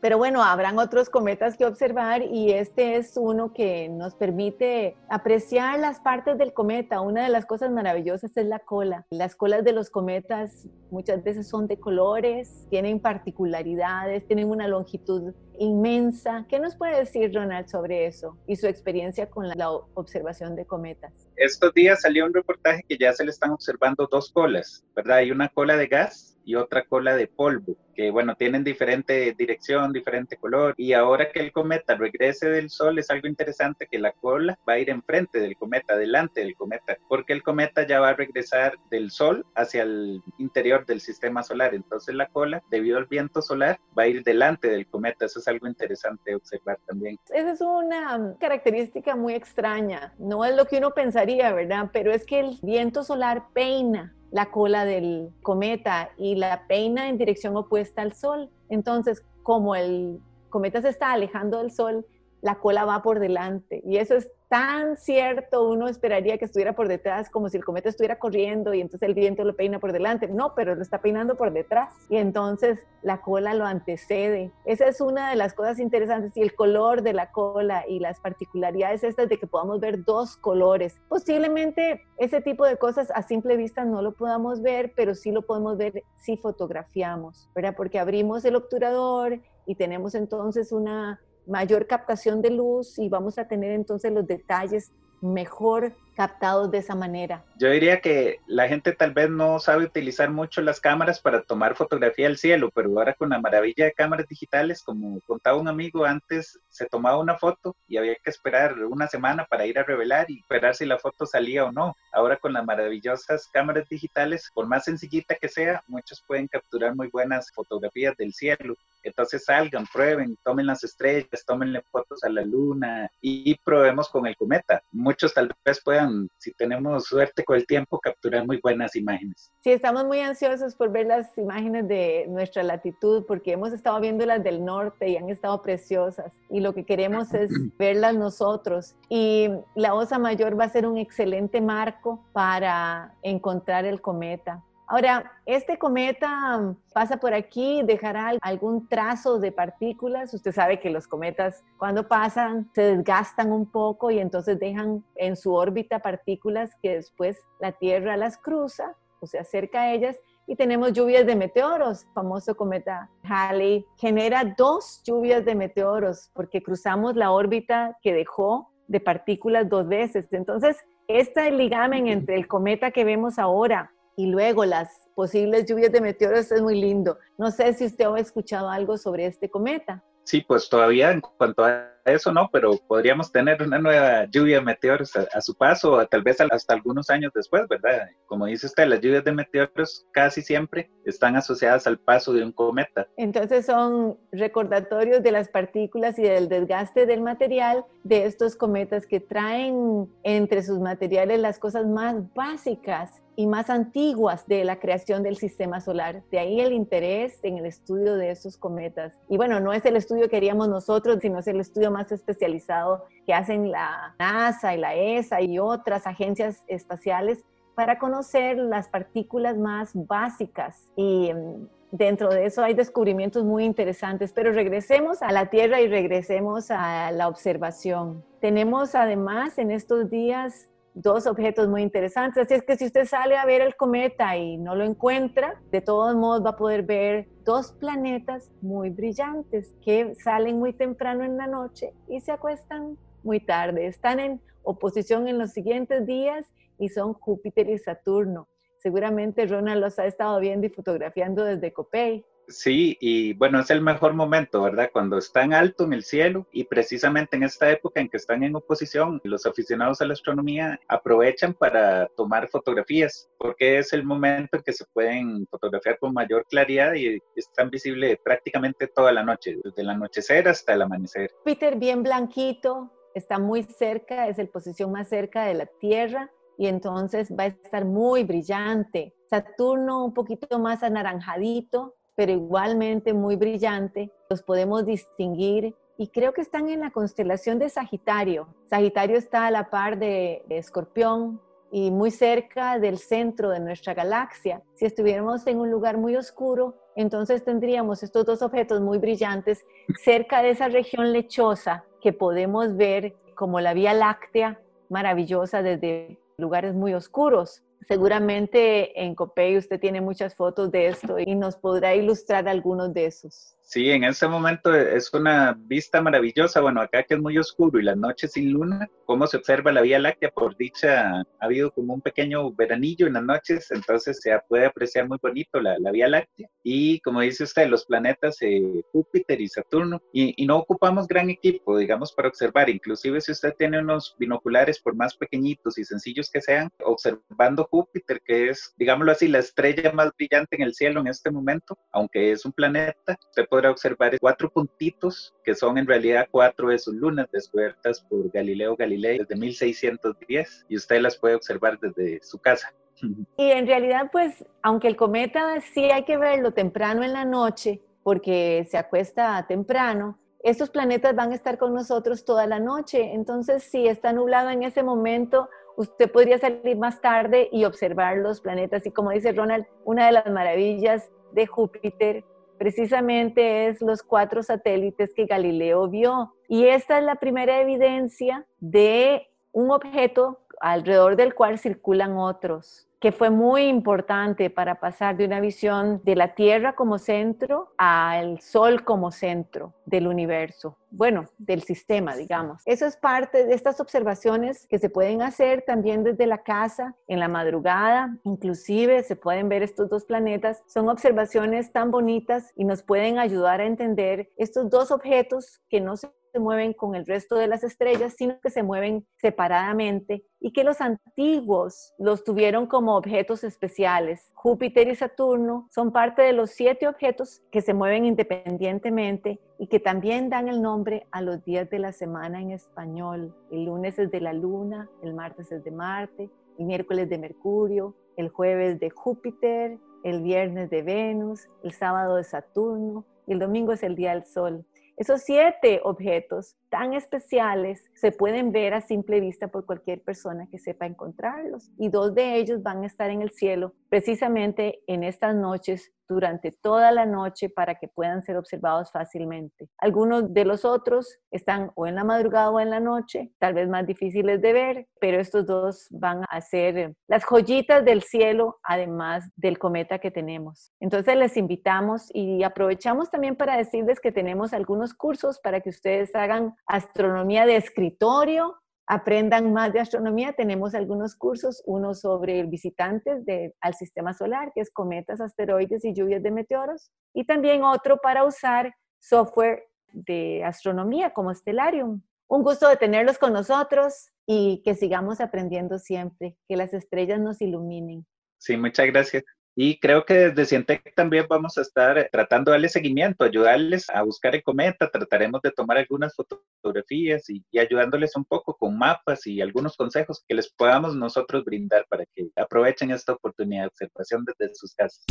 Pero 0.00 0.18
bueno, 0.18 0.42
habrán 0.42 0.78
otros 0.78 1.08
cometas 1.08 1.56
que 1.56 1.64
observar 1.64 2.22
y 2.22 2.52
este 2.52 2.96
es 2.96 3.16
uno 3.16 3.52
que 3.52 3.88
nos 3.88 4.14
permite 4.14 4.96
apreciar 5.08 5.78
las 5.78 6.00
partes 6.00 6.36
del 6.36 6.52
cometa. 6.52 7.00
Una 7.00 7.22
de 7.22 7.30
las 7.30 7.46
cosas 7.46 7.70
maravillosas 7.70 8.36
es 8.36 8.46
la 8.46 8.58
cola. 8.58 9.06
Las 9.10 9.34
colas 9.34 9.64
de 9.64 9.72
los 9.72 9.90
cometas 9.90 10.68
muchas 10.94 11.24
veces 11.24 11.48
son 11.48 11.66
de 11.66 11.76
colores, 11.76 12.66
tienen 12.70 13.00
particularidades, 13.00 14.24
tienen 14.26 14.48
una 14.48 14.68
longitud 14.68 15.34
inmensa. 15.58 16.46
¿Qué 16.48 16.58
nos 16.58 16.76
puede 16.76 16.98
decir 16.98 17.34
Ronald 17.34 17.66
sobre 17.66 18.06
eso 18.06 18.38
y 18.46 18.56
su 18.56 18.66
experiencia 18.66 19.28
con 19.28 19.48
la, 19.48 19.70
observación 19.94 20.54
de 20.54 20.64
cometas? 20.64 21.12
Estos 21.36 21.74
días 21.74 22.02
salió 22.02 22.26
un 22.26 22.32
reportaje 22.32 22.82
que 22.88 22.96
ya 22.96 23.12
se 23.12 23.24
le 23.24 23.30
están 23.30 23.50
observando 23.50 24.08
dos 24.10 24.30
colas, 24.30 24.84
¿verdad? 24.94 25.18
Hay 25.18 25.30
una 25.30 25.48
cola 25.48 25.76
de 25.76 25.88
gas 25.88 26.34
y 26.44 26.54
otra 26.56 26.84
cola 26.84 27.16
de 27.16 27.26
polvo, 27.26 27.76
que 27.94 28.10
bueno, 28.10 28.36
tienen 28.36 28.64
diferente 28.64 29.34
dirección, 29.36 29.92
diferente 29.92 30.36
color. 30.36 30.74
Y 30.76 30.92
ahora 30.92 31.30
que 31.32 31.40
el 31.40 31.52
cometa 31.52 31.94
regrese 31.94 32.48
del 32.48 32.70
Sol, 32.70 32.98
es 32.98 33.10
algo 33.10 33.26
interesante 33.26 33.88
que 33.90 33.98
la 33.98 34.12
cola 34.12 34.58
va 34.68 34.74
a 34.74 34.78
ir 34.78 34.90
enfrente 34.90 35.40
del 35.40 35.56
cometa, 35.56 35.96
delante 35.96 36.40
del 36.40 36.54
cometa, 36.54 36.98
porque 37.08 37.32
el 37.32 37.42
cometa 37.42 37.86
ya 37.86 38.00
va 38.00 38.10
a 38.10 38.14
regresar 38.14 38.76
del 38.90 39.10
Sol 39.10 39.46
hacia 39.54 39.82
el 39.82 40.22
interior 40.38 40.83
del 40.86 41.00
sistema 41.00 41.42
solar. 41.42 41.74
Entonces 41.74 42.14
la 42.14 42.28
cola, 42.28 42.62
debido 42.70 42.98
al 42.98 43.06
viento 43.06 43.42
solar, 43.42 43.78
va 43.96 44.04
a 44.04 44.06
ir 44.08 44.22
delante 44.22 44.68
del 44.68 44.86
cometa. 44.86 45.26
Eso 45.26 45.38
es 45.38 45.48
algo 45.48 45.66
interesante 45.66 46.34
observar 46.34 46.78
también. 46.86 47.18
Esa 47.30 47.50
es 47.52 47.60
una 47.60 48.34
característica 48.38 49.16
muy 49.16 49.34
extraña. 49.34 50.14
No 50.18 50.44
es 50.44 50.56
lo 50.56 50.66
que 50.66 50.78
uno 50.78 50.92
pensaría, 50.92 51.52
¿verdad? 51.52 51.90
Pero 51.92 52.12
es 52.12 52.24
que 52.24 52.40
el 52.40 52.58
viento 52.62 53.04
solar 53.04 53.44
peina 53.52 54.14
la 54.30 54.50
cola 54.50 54.84
del 54.84 55.30
cometa 55.42 56.10
y 56.16 56.34
la 56.34 56.66
peina 56.66 57.08
en 57.08 57.18
dirección 57.18 57.56
opuesta 57.56 58.02
al 58.02 58.14
Sol. 58.14 58.50
Entonces, 58.68 59.24
como 59.42 59.76
el 59.76 60.20
cometa 60.50 60.82
se 60.82 60.88
está 60.88 61.12
alejando 61.12 61.58
del 61.58 61.70
Sol, 61.70 62.04
la 62.40 62.56
cola 62.56 62.84
va 62.84 63.00
por 63.02 63.20
delante. 63.20 63.80
Y 63.86 63.96
eso 63.96 64.16
es 64.16 64.30
tan 64.54 64.96
cierto, 64.96 65.68
uno 65.68 65.88
esperaría 65.88 66.38
que 66.38 66.44
estuviera 66.44 66.76
por 66.76 66.86
detrás, 66.86 67.28
como 67.28 67.48
si 67.48 67.56
el 67.56 67.64
cometa 67.64 67.88
estuviera 67.88 68.20
corriendo 68.20 68.72
y 68.72 68.80
entonces 68.80 69.08
el 69.08 69.12
viento 69.12 69.42
lo 69.42 69.56
peina 69.56 69.80
por 69.80 69.92
delante. 69.92 70.28
No, 70.28 70.54
pero 70.54 70.76
lo 70.76 70.82
está 70.82 71.02
peinando 71.02 71.34
por 71.34 71.52
detrás 71.52 71.92
y 72.08 72.18
entonces 72.18 72.78
la 73.02 73.20
cola 73.20 73.52
lo 73.54 73.66
antecede. 73.66 74.52
Esa 74.64 74.86
es 74.86 75.00
una 75.00 75.30
de 75.30 75.34
las 75.34 75.54
cosas 75.54 75.80
interesantes 75.80 76.36
y 76.36 76.40
el 76.40 76.54
color 76.54 77.02
de 77.02 77.14
la 77.14 77.32
cola 77.32 77.82
y 77.88 77.98
las 77.98 78.20
particularidades 78.20 79.02
estas 79.02 79.28
de 79.28 79.40
que 79.40 79.48
podamos 79.48 79.80
ver 79.80 80.04
dos 80.04 80.36
colores. 80.36 81.00
Posiblemente 81.08 82.04
ese 82.18 82.40
tipo 82.40 82.64
de 82.64 82.76
cosas 82.76 83.10
a 83.12 83.22
simple 83.22 83.56
vista 83.56 83.84
no 83.84 84.02
lo 84.02 84.12
podamos 84.12 84.62
ver, 84.62 84.92
pero 84.94 85.16
sí 85.16 85.32
lo 85.32 85.42
podemos 85.42 85.76
ver 85.78 86.04
si 86.14 86.36
fotografiamos, 86.36 87.50
¿verdad? 87.56 87.74
Porque 87.76 87.98
abrimos 87.98 88.44
el 88.44 88.54
obturador 88.54 89.40
y 89.66 89.74
tenemos 89.74 90.14
entonces 90.14 90.70
una 90.70 91.20
mayor 91.46 91.86
captación 91.86 92.42
de 92.42 92.50
luz 92.50 92.98
y 92.98 93.08
vamos 93.08 93.38
a 93.38 93.46
tener 93.46 93.72
entonces 93.72 94.12
los 94.12 94.26
detalles 94.26 94.90
mejor 95.20 95.94
captados 96.14 96.70
de 96.70 96.78
esa 96.78 96.94
manera? 96.94 97.42
Yo 97.58 97.70
diría 97.70 98.00
que 98.00 98.40
la 98.46 98.68
gente 98.68 98.92
tal 98.92 99.12
vez 99.12 99.30
no 99.30 99.58
sabe 99.58 99.84
utilizar 99.84 100.30
mucho 100.30 100.62
las 100.62 100.80
cámaras 100.80 101.20
para 101.20 101.42
tomar 101.42 101.74
fotografía 101.74 102.26
del 102.26 102.38
cielo, 102.38 102.70
pero 102.74 102.88
ahora 102.90 103.14
con 103.14 103.30
la 103.30 103.40
maravilla 103.40 103.84
de 103.84 103.92
cámaras 103.92 104.26
digitales, 104.28 104.82
como 104.82 105.20
contaba 105.26 105.58
un 105.58 105.68
amigo 105.68 106.04
antes, 106.04 106.58
se 106.68 106.86
tomaba 106.86 107.18
una 107.18 107.36
foto 107.36 107.76
y 107.88 107.96
había 107.96 108.14
que 108.16 108.30
esperar 108.30 108.74
una 108.84 109.06
semana 109.08 109.44
para 109.44 109.66
ir 109.66 109.78
a 109.78 109.84
revelar 109.84 110.30
y 110.30 110.40
esperar 110.40 110.74
si 110.74 110.86
la 110.86 110.98
foto 110.98 111.26
salía 111.26 111.64
o 111.64 111.72
no. 111.72 111.94
Ahora 112.12 112.36
con 112.36 112.52
las 112.52 112.64
maravillosas 112.64 113.48
cámaras 113.52 113.88
digitales, 113.88 114.50
por 114.54 114.66
más 114.66 114.84
sencillita 114.84 115.34
que 115.34 115.48
sea, 115.48 115.82
muchos 115.88 116.22
pueden 116.26 116.48
capturar 116.48 116.94
muy 116.94 117.08
buenas 117.08 117.50
fotografías 117.52 118.16
del 118.16 118.32
cielo. 118.32 118.74
Entonces 119.02 119.44
salgan, 119.44 119.86
prueben, 119.86 120.36
tomen 120.42 120.66
las 120.66 120.82
estrellas, 120.82 121.44
tómenle 121.46 121.82
fotos 121.92 122.24
a 122.24 122.30
la 122.30 122.42
luna 122.42 123.10
y 123.20 123.54
probemos 123.56 124.08
con 124.08 124.26
el 124.26 124.36
cometa. 124.36 124.82
Muchos 124.92 125.34
tal 125.34 125.54
vez 125.64 125.80
puedan, 125.82 126.03
si 126.38 126.52
tenemos 126.52 127.04
suerte 127.04 127.44
con 127.44 127.56
el 127.56 127.66
tiempo, 127.66 127.98
capturar 128.00 128.46
muy 128.46 128.60
buenas 128.62 128.96
imágenes. 128.96 129.50
Sí, 129.62 129.70
estamos 129.70 130.04
muy 130.04 130.20
ansiosos 130.20 130.74
por 130.74 130.90
ver 130.90 131.06
las 131.06 131.36
imágenes 131.38 131.88
de 131.88 132.26
nuestra 132.28 132.62
latitud 132.62 133.24
porque 133.26 133.52
hemos 133.52 133.72
estado 133.72 134.00
viendo 134.00 134.24
las 134.26 134.42
del 134.42 134.64
norte 134.64 135.08
y 135.08 135.16
han 135.16 135.30
estado 135.30 135.62
preciosas 135.62 136.32
y 136.50 136.60
lo 136.60 136.74
que 136.74 136.84
queremos 136.84 137.32
es 137.34 137.50
verlas 137.78 138.14
nosotros. 138.14 138.94
Y 139.08 139.48
la 139.74 139.94
Osa 139.94 140.18
Mayor 140.18 140.58
va 140.58 140.64
a 140.64 140.68
ser 140.68 140.86
un 140.86 140.98
excelente 140.98 141.60
marco 141.60 142.24
para 142.32 143.14
encontrar 143.22 143.84
el 143.84 144.00
cometa. 144.00 144.62
Ahora, 144.86 145.32
este 145.46 145.78
cometa 145.78 146.74
pasa 146.92 147.16
por 147.16 147.32
aquí, 147.32 147.82
dejará 147.84 148.34
algún 148.42 148.86
trazo 148.86 149.38
de 149.38 149.50
partículas. 149.50 150.34
Usted 150.34 150.52
sabe 150.52 150.78
que 150.78 150.90
los 150.90 151.08
cometas 151.08 151.64
cuando 151.78 152.06
pasan 152.06 152.70
se 152.74 152.82
desgastan 152.82 153.50
un 153.50 153.64
poco 153.70 154.10
y 154.10 154.18
entonces 154.18 154.58
dejan 154.58 155.02
en 155.16 155.36
su 155.36 155.54
órbita 155.54 156.00
partículas 156.00 156.72
que 156.82 156.96
después 156.96 157.40
la 157.60 157.72
Tierra 157.72 158.16
las 158.18 158.36
cruza 158.36 158.94
o 159.20 159.26
se 159.26 159.38
acerca 159.38 159.82
a 159.82 159.92
ellas 159.92 160.18
y 160.46 160.54
tenemos 160.54 160.92
lluvias 160.92 161.24
de 161.24 161.36
meteoros. 161.36 162.04
El 162.04 162.12
famoso 162.12 162.54
cometa 162.54 163.08
Halley 163.22 163.86
genera 163.96 164.44
dos 164.44 165.02
lluvias 165.02 165.46
de 165.46 165.54
meteoros 165.54 166.30
porque 166.34 166.62
cruzamos 166.62 167.16
la 167.16 167.30
órbita 167.30 167.96
que 168.02 168.12
dejó 168.12 168.70
de 168.86 169.00
partículas 169.00 169.66
dos 169.66 169.88
veces. 169.88 170.30
Entonces, 170.32 170.76
este 171.08 171.50
ligamen 171.50 172.08
entre 172.08 172.36
el 172.36 172.46
cometa 172.46 172.90
que 172.90 173.04
vemos 173.04 173.38
ahora 173.38 173.90
y 174.16 174.26
luego 174.26 174.64
las 174.64 175.08
posibles 175.14 175.66
lluvias 175.66 175.92
de 175.92 176.00
meteoros 176.00 176.50
es 176.50 176.62
muy 176.62 176.80
lindo. 176.80 177.18
No 177.38 177.50
sé 177.50 177.72
si 177.74 177.86
usted 177.86 178.06
ha 178.06 178.18
escuchado 178.18 178.68
algo 178.68 178.98
sobre 178.98 179.26
este 179.26 179.48
cometa. 179.48 180.02
Sí, 180.24 180.40
pues 180.46 180.68
todavía 180.68 181.12
en 181.12 181.20
cuanto 181.20 181.64
a 181.64 181.93
eso 182.04 182.32
no, 182.32 182.48
pero 182.52 182.72
podríamos 182.86 183.32
tener 183.32 183.62
una 183.62 183.78
nueva 183.78 184.26
lluvia 184.26 184.58
de 184.58 184.64
meteoros 184.64 185.12
a, 185.16 185.40
su 185.40 185.54
paso, 185.54 186.06
tal 186.06 186.22
vez 186.22 186.40
hasta 186.40 186.74
algunos 186.74 187.10
años 187.10 187.32
después, 187.34 187.66
¿verdad? 187.68 188.08
Como 188.26 188.46
dice 188.46 188.66
usted, 188.66 188.86
las 188.86 189.00
lluvias 189.00 189.24
de 189.24 189.32
meteoros 189.32 190.06
casi 190.12 190.42
siempre 190.42 190.90
están 191.04 191.36
asociadas 191.36 191.86
al 191.86 191.98
paso 191.98 192.32
de 192.32 192.44
un 192.44 192.52
cometa. 192.52 193.06
Entonces 193.16 193.66
son 193.66 194.18
recordatorios 194.32 195.22
de 195.22 195.32
las 195.32 195.48
partículas 195.48 196.18
y 196.18 196.22
del 196.22 196.48
desgaste 196.48 197.06
del 197.06 197.22
material 197.22 197.84
de 198.02 198.26
estos 198.26 198.56
cometas 198.56 199.06
que 199.06 199.20
traen 199.20 200.08
entre 200.22 200.62
sus 200.62 200.78
materiales 200.80 201.40
las 201.40 201.58
cosas 201.58 201.86
más 201.86 202.16
básicas 202.34 203.22
y 203.36 203.46
más 203.46 203.70
antiguas 203.70 204.46
de 204.46 204.64
la 204.64 204.78
creación 204.78 205.22
del 205.22 205.36
sistema 205.36 205.80
solar. 205.80 206.22
De 206.30 206.38
ahí 206.38 206.60
el 206.60 206.72
interés 206.72 207.40
en 207.42 207.58
el 207.58 207.66
estudio 207.66 208.16
de 208.16 208.30
esos 208.30 208.56
cometas. 208.56 209.18
Y 209.28 209.36
bueno, 209.36 209.60
no 209.60 209.72
es 209.72 209.84
el 209.86 209.96
estudio 209.96 210.28
que 210.28 210.36
haríamos 210.36 210.68
nosotros, 210.68 211.18
sino 211.20 211.38
es 211.38 211.46
el 211.48 211.60
estudio 211.60 211.90
más 211.94 212.12
especializado 212.12 213.06
que 213.26 213.32
hacen 213.32 213.70
la 213.70 214.14
NASA 214.18 214.74
y 214.74 214.78
la 214.78 214.94
ESA 214.94 215.40
y 215.40 215.58
otras 215.58 216.06
agencias 216.06 216.62
espaciales 216.66 217.44
para 217.74 217.98
conocer 217.98 218.58
las 218.58 218.88
partículas 218.88 219.56
más 219.56 219.92
básicas. 219.94 220.92
Y 220.96 221.30
em, 221.30 221.68
dentro 221.90 222.28
de 222.28 222.46
eso 222.46 222.62
hay 222.62 222.74
descubrimientos 222.74 223.44
muy 223.44 223.64
interesantes. 223.64 224.32
Pero 224.32 224.52
regresemos 224.52 225.22
a 225.22 225.32
la 225.32 225.46
Tierra 225.46 225.80
y 225.80 225.88
regresemos 225.88 226.70
a 226.70 227.10
la 227.12 227.28
observación. 227.28 228.24
Tenemos 228.40 228.94
además 228.94 229.58
en 229.58 229.70
estos 229.70 230.10
días 230.10 230.68
dos 230.94 231.26
objetos 231.26 231.68
muy 231.68 231.82
interesantes. 231.82 232.44
Así 232.44 232.54
es 232.54 232.62
que 232.62 232.76
si 232.76 232.86
usted 232.86 233.04
sale 233.04 233.36
a 233.36 233.44
ver 233.44 233.60
el 233.60 233.76
cometa 233.76 234.36
y 234.36 234.56
no 234.56 234.74
lo 234.74 234.84
encuentra, 234.84 235.60
de 235.70 235.80
todos 235.80 236.14
modos 236.14 236.44
va 236.44 236.50
a 236.50 236.56
poder 236.56 236.84
ver 236.84 237.28
dos 237.44 237.72
planetas 237.72 238.50
muy 238.62 238.90
brillantes 238.90 239.74
que 239.84 240.14
salen 240.14 240.58
muy 240.58 240.72
temprano 240.72 241.24
en 241.24 241.36
la 241.36 241.46
noche 241.46 241.92
y 242.08 242.20
se 242.20 242.32
acuestan 242.32 242.96
muy 243.22 243.40
tarde. 243.40 243.86
Están 243.86 244.20
en 244.20 244.40
oposición 244.62 245.28
en 245.28 245.38
los 245.38 245.50
siguientes 245.50 246.06
días 246.06 246.46
y 246.78 246.88
son 246.88 247.12
Júpiter 247.12 247.68
y 247.68 247.78
Saturno. 247.78 248.48
Seguramente 248.78 249.46
Ronald 249.46 249.80
los 249.80 249.98
ha 249.98 250.06
estado 250.06 250.38
viendo 250.40 250.66
y 250.66 250.70
fotografiando 250.70 251.44
desde 251.44 251.72
Copey. 251.72 252.24
Sí, 252.48 252.96
y 253.00 253.32
bueno, 253.34 253.60
es 253.60 253.70
el 253.70 253.80
mejor 253.80 254.14
momento, 254.14 254.62
¿verdad? 254.62 254.90
Cuando 254.92 255.18
están 255.18 255.52
alto 255.52 255.84
en 255.84 255.92
el 255.92 256.04
cielo 256.04 256.46
y 256.52 256.64
precisamente 256.64 257.36
en 257.36 257.44
esta 257.44 257.70
época 257.70 258.00
en 258.00 258.08
que 258.08 258.16
están 258.16 258.42
en 258.42 258.56
oposición, 258.56 259.20
los 259.24 259.46
aficionados 259.46 260.00
a 260.00 260.06
la 260.06 260.12
astronomía 260.12 260.78
aprovechan 260.88 261.54
para 261.54 262.06
tomar 262.16 262.48
fotografías, 262.48 263.28
porque 263.38 263.78
es 263.78 263.92
el 263.92 264.04
momento 264.04 264.56
en 264.56 264.62
que 264.62 264.72
se 264.72 264.84
pueden 264.92 265.46
fotografiar 265.46 265.98
con 265.98 266.12
mayor 266.12 266.44
claridad 266.48 266.94
y 266.94 267.18
están 267.36 267.70
visibles 267.70 268.18
prácticamente 268.22 268.88
toda 268.88 269.12
la 269.12 269.22
noche, 269.22 269.56
desde 269.62 269.82
el 269.82 269.90
anochecer 269.90 270.48
hasta 270.48 270.74
el 270.74 270.82
amanecer. 270.82 271.30
Peter, 271.44 271.76
bien 271.76 272.02
blanquito, 272.02 272.90
está 273.14 273.38
muy 273.38 273.62
cerca, 273.62 274.28
es 274.28 274.38
el 274.38 274.48
posición 274.48 274.92
más 274.92 275.08
cerca 275.08 275.44
de 275.44 275.54
la 275.54 275.66
Tierra 275.66 276.30
y 276.58 276.66
entonces 276.66 277.32
va 277.36 277.44
a 277.44 277.46
estar 277.46 277.84
muy 277.84 278.24
brillante. 278.24 279.14
Saturno 279.28 280.04
un 280.04 280.14
poquito 280.14 280.58
más 280.58 280.82
anaranjadito, 280.82 281.94
pero 282.16 282.32
igualmente 282.32 283.12
muy 283.12 283.36
brillante, 283.36 284.10
los 284.28 284.42
podemos 284.42 284.86
distinguir 284.86 285.74
y 285.96 286.08
creo 286.08 286.32
que 286.32 286.40
están 286.40 286.68
en 286.68 286.80
la 286.80 286.90
constelación 286.90 287.58
de 287.58 287.68
Sagitario. 287.68 288.48
Sagitario 288.66 289.16
está 289.16 289.46
a 289.46 289.50
la 289.50 289.70
par 289.70 289.98
de, 289.98 290.44
Escorpión 290.48 291.40
y 291.70 291.90
muy 291.90 292.10
cerca 292.10 292.78
del 292.78 292.98
centro 292.98 293.50
de 293.50 293.60
nuestra 293.60 293.94
galaxia. 293.94 294.62
Si 294.74 294.86
estuviéramos 294.86 295.46
en 295.46 295.58
un 295.58 295.70
lugar 295.70 295.96
muy 295.96 296.16
oscuro, 296.16 296.74
entonces 296.96 297.44
tendríamos 297.44 298.02
estos 298.02 298.24
dos 298.24 298.42
objetos 298.42 298.80
muy 298.80 298.98
brillantes 298.98 299.64
cerca 300.02 300.42
de 300.42 300.50
esa 300.50 300.68
región 300.68 301.12
lechosa 301.12 301.84
que 302.00 302.12
podemos 302.12 302.76
ver 302.76 303.14
como 303.34 303.60
la 303.60 303.74
Vía 303.74 303.94
Láctea 303.94 304.60
maravillosa 304.88 305.62
desde 305.62 306.18
lugares 306.36 306.74
muy 306.74 306.94
oscuros. 306.94 307.62
Seguramente 307.86 309.02
en 309.02 309.14
Copey 309.14 309.58
usted 309.58 309.78
tiene 309.78 310.00
muchas 310.00 310.34
fotos 310.34 310.70
de 310.70 310.86
esto 310.86 311.18
y 311.18 311.34
nos 311.34 311.56
podrá 311.56 311.94
ilustrar 311.94 312.48
algunos 312.48 312.94
de 312.94 313.06
esos. 313.06 313.56
Sí, 313.66 313.90
en 313.90 314.04
ese 314.04 314.28
momento 314.28 314.74
es 314.74 315.12
una 315.14 315.56
vista 315.58 316.02
maravillosa. 316.02 316.60
Bueno, 316.60 316.82
acá 316.82 317.02
que 317.02 317.14
es 317.14 317.20
muy 317.20 317.38
oscuro 317.38 317.80
y 317.80 317.82
las 317.82 317.96
noches 317.96 318.32
sin 318.32 318.52
luna, 318.52 318.86
cómo 319.06 319.26
se 319.26 319.38
observa 319.38 319.72
la 319.72 319.80
Vía 319.80 319.98
Láctea. 319.98 320.30
Por 320.30 320.54
dicha, 320.56 321.20
ha 321.20 321.24
habido 321.40 321.70
como 321.70 321.94
un 321.94 322.02
pequeño 322.02 322.52
veranillo 322.52 323.06
en 323.06 323.14
las 323.14 323.24
noches, 323.24 323.70
entonces 323.70 324.20
se 324.20 324.38
puede 324.48 324.66
apreciar 324.66 325.08
muy 325.08 325.18
bonito 325.20 325.60
la, 325.60 325.78
la 325.78 325.90
Vía 325.90 326.08
Láctea. 326.08 326.48
Y 326.62 327.00
como 327.00 327.22
dice 327.22 327.44
usted, 327.44 327.66
los 327.68 327.86
planetas 327.86 328.36
eh, 328.42 328.82
Júpiter 328.92 329.40
y 329.40 329.48
Saturno. 329.48 330.00
Y, 330.12 330.34
y, 330.36 330.46
no 330.46 330.58
ocupamos 330.58 331.08
gran 331.08 331.30
equipo, 331.30 331.78
digamos, 331.78 332.12
para 332.12 332.28
observar. 332.28 332.68
Inclusive 332.68 333.20
si 333.22 333.32
usted 333.32 333.54
tiene 333.58 333.78
unos 333.78 334.14
binoculares, 334.18 334.78
por 334.78 334.94
más 334.94 335.16
pequeñitos 335.16 335.78
y 335.78 335.84
sencillos 335.84 336.30
que 336.30 336.42
sean, 336.42 336.70
observando 336.84 337.66
Júpiter, 337.70 338.20
que 338.24 338.50
es, 338.50 338.74
digámoslo 338.76 339.12
así, 339.12 339.26
la 339.26 339.38
estrella 339.38 339.90
más 339.92 340.10
brillante 340.16 340.56
en 340.56 340.62
el 340.62 340.74
cielo 340.74 341.00
en 341.00 341.06
este 341.06 341.30
momento, 341.30 341.78
aunque 341.92 342.30
es 342.32 342.44
un 342.44 342.52
planeta, 342.52 343.18
usted 343.30 343.46
podrá 343.54 343.70
observar 343.70 344.18
cuatro 344.18 344.50
puntitos 344.50 345.32
que 345.44 345.54
son 345.54 345.78
en 345.78 345.86
realidad 345.86 346.26
cuatro 346.28 346.70
de 346.70 346.78
sus 346.78 346.92
lunas 346.92 347.28
descubiertas 347.30 348.00
por 348.00 348.28
Galileo 348.32 348.74
Galilei 348.74 349.18
desde 349.18 349.36
1610 349.36 350.66
y 350.68 350.76
usted 350.76 351.00
las 351.00 351.16
puede 351.16 351.36
observar 351.36 351.78
desde 351.78 352.20
su 352.22 352.38
casa. 352.38 352.72
Y 353.36 353.50
en 353.50 353.66
realidad, 353.66 354.08
pues, 354.10 354.44
aunque 354.62 354.88
el 354.88 354.96
cometa 354.96 355.60
sí 355.60 355.84
hay 355.84 356.04
que 356.04 356.16
verlo 356.16 356.52
temprano 356.52 357.04
en 357.04 357.12
la 357.12 357.24
noche, 357.24 357.80
porque 358.02 358.66
se 358.70 358.76
acuesta 358.76 359.44
temprano, 359.46 360.18
estos 360.42 360.70
planetas 360.70 361.14
van 361.14 361.30
a 361.30 361.34
estar 361.34 361.56
con 361.56 361.74
nosotros 361.74 362.24
toda 362.24 362.46
la 362.46 362.58
noche. 362.58 363.12
Entonces, 363.12 363.62
si 363.62 363.86
está 363.86 364.12
nublado 364.12 364.50
en 364.50 364.62
ese 364.64 364.82
momento, 364.82 365.48
usted 365.76 366.10
podría 366.10 366.38
salir 366.38 366.76
más 366.76 367.00
tarde 367.00 367.48
y 367.52 367.64
observar 367.64 368.16
los 368.18 368.40
planetas. 368.40 368.84
Y 368.86 368.90
como 368.90 369.10
dice 369.10 369.32
Ronald, 369.32 369.66
una 369.84 370.06
de 370.06 370.12
las 370.12 370.26
maravillas 370.26 371.10
de 371.32 371.46
Júpiter 371.46 372.24
precisamente 372.58 373.68
es 373.68 373.80
los 373.80 374.02
cuatro 374.02 374.42
satélites 374.42 375.12
que 375.14 375.26
Galileo 375.26 375.88
vio. 375.88 376.34
Y 376.48 376.66
esta 376.66 376.98
es 376.98 377.04
la 377.04 377.16
primera 377.16 377.60
evidencia 377.60 378.46
de 378.60 379.28
un 379.52 379.70
objeto 379.70 380.40
alrededor 380.60 381.16
del 381.16 381.34
cual 381.34 381.58
circulan 381.58 382.16
otros 382.16 382.86
que 383.04 383.12
fue 383.12 383.28
muy 383.28 383.64
importante 383.64 384.48
para 384.48 384.80
pasar 384.80 385.18
de 385.18 385.26
una 385.26 385.38
visión 385.38 386.00
de 386.04 386.16
la 386.16 386.34
Tierra 386.34 386.74
como 386.74 386.96
centro 386.96 387.74
al 387.76 388.40
Sol 388.40 388.82
como 388.82 389.10
centro 389.10 389.74
del 389.84 390.06
universo, 390.06 390.78
bueno, 390.90 391.26
del 391.36 391.62
sistema, 391.64 392.16
digamos. 392.16 392.62
Eso 392.64 392.86
es 392.86 392.96
parte 392.96 393.44
de 393.44 393.52
estas 393.52 393.78
observaciones 393.78 394.66
que 394.68 394.78
se 394.78 394.88
pueden 394.88 395.20
hacer 395.20 395.64
también 395.66 396.02
desde 396.02 396.26
la 396.26 396.38
casa, 396.38 396.96
en 397.06 397.20
la 397.20 397.28
madrugada, 397.28 398.16
inclusive 398.24 399.02
se 399.02 399.16
pueden 399.16 399.50
ver 399.50 399.62
estos 399.62 399.90
dos 399.90 400.06
planetas. 400.06 400.62
Son 400.66 400.88
observaciones 400.88 401.72
tan 401.72 401.90
bonitas 401.90 402.54
y 402.56 402.64
nos 402.64 402.82
pueden 402.82 403.18
ayudar 403.18 403.60
a 403.60 403.66
entender 403.66 404.32
estos 404.38 404.70
dos 404.70 404.90
objetos 404.90 405.60
que 405.68 405.82
no 405.82 405.98
se 405.98 406.08
se 406.34 406.40
mueven 406.40 406.72
con 406.72 406.96
el 406.96 407.06
resto 407.06 407.36
de 407.36 407.46
las 407.46 407.62
estrellas, 407.62 408.14
sino 408.18 408.40
que 408.40 408.50
se 408.50 408.64
mueven 408.64 409.06
separadamente 409.18 410.24
y 410.40 410.52
que 410.52 410.64
los 410.64 410.80
antiguos 410.80 411.94
los 411.96 412.24
tuvieron 412.24 412.66
como 412.66 412.96
objetos 412.96 413.44
especiales. 413.44 414.32
Júpiter 414.34 414.88
y 414.88 414.96
Saturno 414.96 415.68
son 415.70 415.92
parte 415.92 416.22
de 416.22 416.32
los 416.32 416.50
siete 416.50 416.88
objetos 416.88 417.40
que 417.52 417.62
se 417.62 417.72
mueven 417.72 418.04
independientemente 418.04 419.38
y 419.60 419.68
que 419.68 419.78
también 419.78 420.28
dan 420.28 420.48
el 420.48 420.60
nombre 420.60 421.06
a 421.12 421.22
los 421.22 421.44
días 421.44 421.70
de 421.70 421.78
la 421.78 421.92
semana 421.92 422.40
en 422.40 422.50
español. 422.50 423.32
El 423.52 423.66
lunes 423.66 423.96
es 424.00 424.10
de 424.10 424.20
la 424.20 424.32
Luna, 424.32 424.90
el 425.04 425.14
martes 425.14 425.52
es 425.52 425.62
de 425.62 425.70
Marte, 425.70 426.28
el 426.58 426.64
miércoles 426.64 427.08
de 427.08 427.18
Mercurio, 427.18 427.94
el 428.16 428.28
jueves 428.28 428.80
de 428.80 428.90
Júpiter, 428.90 429.78
el 430.02 430.20
viernes 430.20 430.68
de 430.68 430.82
Venus, 430.82 431.46
el 431.62 431.70
sábado 431.70 432.16
de 432.16 432.24
Saturno 432.24 433.04
y 433.28 433.32
el 433.34 433.38
domingo 433.38 433.72
es 433.72 433.84
el 433.84 433.94
día 433.94 434.10
del 434.10 434.24
Sol. 434.24 434.66
Esos 434.96 435.22
siete 435.22 435.80
objetos 435.82 436.56
tan 436.74 436.92
especiales 436.92 437.88
se 437.94 438.10
pueden 438.10 438.50
ver 438.50 438.74
a 438.74 438.80
simple 438.80 439.20
vista 439.20 439.46
por 439.46 439.64
cualquier 439.64 440.02
persona 440.02 440.48
que 440.50 440.58
sepa 440.58 440.86
encontrarlos. 440.86 441.70
Y 441.78 441.88
dos 441.88 442.16
de 442.16 442.34
ellos 442.34 442.64
van 442.64 442.82
a 442.82 442.86
estar 442.88 443.10
en 443.10 443.22
el 443.22 443.30
cielo 443.30 443.74
precisamente 443.88 444.80
en 444.88 445.04
estas 445.04 445.36
noches 445.36 445.92
durante 446.08 446.52
toda 446.52 446.92
la 446.92 447.06
noche 447.06 447.48
para 447.48 447.76
que 447.76 447.88
puedan 447.88 448.22
ser 448.22 448.36
observados 448.36 448.90
fácilmente. 448.90 449.68
Algunos 449.78 450.32
de 450.32 450.44
los 450.44 450.64
otros 450.64 451.18
están 451.30 451.70
o 451.74 451.86
en 451.86 451.94
la 451.94 452.04
madrugada 452.04 452.50
o 452.50 452.60
en 452.60 452.70
la 452.70 452.80
noche, 452.80 453.32
tal 453.38 453.54
vez 453.54 453.68
más 453.68 453.86
difíciles 453.86 454.40
de 454.42 454.52
ver, 454.52 454.88
pero 455.00 455.20
estos 455.20 455.46
dos 455.46 455.86
van 455.90 456.24
a 456.28 456.40
ser 456.40 456.94
las 457.08 457.24
joyitas 457.24 457.84
del 457.84 458.02
cielo, 458.02 458.58
además 458.62 459.30
del 459.36 459.58
cometa 459.58 459.98
que 459.98 460.10
tenemos. 460.10 460.72
Entonces 460.80 461.16
les 461.16 461.36
invitamos 461.36 462.08
y 462.12 462.42
aprovechamos 462.42 463.10
también 463.10 463.36
para 463.36 463.56
decirles 463.56 464.00
que 464.00 464.12
tenemos 464.12 464.52
algunos 464.52 464.94
cursos 464.94 465.38
para 465.40 465.60
que 465.60 465.70
ustedes 465.70 466.14
hagan 466.14 466.54
astronomía 466.66 467.46
de 467.46 467.56
escritorio, 467.56 468.56
aprendan 468.86 469.52
más 469.52 469.72
de 469.72 469.80
astronomía, 469.80 470.34
tenemos 470.34 470.74
algunos 470.74 471.16
cursos, 471.16 471.62
uno 471.66 471.94
sobre 471.94 472.42
visitantes 472.44 473.24
al 473.60 473.74
sistema 473.74 474.12
solar, 474.12 474.52
que 474.54 474.60
es 474.60 474.70
cometas, 474.70 475.20
asteroides 475.20 475.84
y 475.84 475.94
lluvias 475.94 476.22
de 476.22 476.30
meteoros, 476.30 476.90
y 477.14 477.24
también 477.24 477.62
otro 477.62 477.98
para 477.98 478.24
usar 478.24 478.74
software 479.00 479.64
de 479.92 480.44
astronomía 480.44 481.12
como 481.12 481.34
Stellarium. 481.34 482.02
Un 482.28 482.42
gusto 482.42 482.68
de 482.68 482.76
tenerlos 482.76 483.18
con 483.18 483.32
nosotros 483.32 484.10
y 484.26 484.62
que 484.64 484.74
sigamos 484.74 485.20
aprendiendo 485.20 485.78
siempre, 485.78 486.36
que 486.48 486.56
las 486.56 486.74
estrellas 486.74 487.20
nos 487.20 487.40
iluminen. 487.40 488.06
Sí, 488.38 488.56
muchas 488.56 488.86
gracias. 488.86 489.24
Y 489.56 489.78
creo 489.78 490.04
que 490.04 490.14
desde 490.14 490.46
Cientec 490.46 490.94
también 490.96 491.26
vamos 491.28 491.56
a 491.58 491.62
estar 491.62 492.08
tratando 492.10 492.50
de 492.50 492.56
darle 492.56 492.68
seguimiento, 492.68 493.24
ayudarles 493.24 493.88
a 493.88 494.02
buscar 494.02 494.34
el 494.34 494.42
cometa, 494.42 494.90
trataremos 494.90 495.40
de 495.42 495.52
tomar 495.52 495.78
algunas 495.78 496.12
fotografías 496.14 497.30
y, 497.30 497.44
y, 497.52 497.58
ayudándoles 497.60 498.16
un 498.16 498.24
poco 498.24 498.56
con 498.56 498.76
mapas 498.76 499.26
y 499.28 499.40
algunos 499.40 499.76
consejos 499.76 500.24
que 500.26 500.34
les 500.34 500.52
podamos 500.52 500.96
nosotros 500.96 501.44
brindar 501.44 501.86
para 501.88 502.04
que 502.06 502.28
aprovechen 502.34 502.90
esta 502.90 503.12
oportunidad 503.12 503.62
de 503.62 503.68
observación 503.68 504.24
desde 504.24 504.54
sus 504.54 504.74
casas. 504.74 505.04